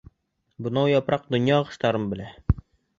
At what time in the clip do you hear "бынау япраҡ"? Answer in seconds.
0.67-1.29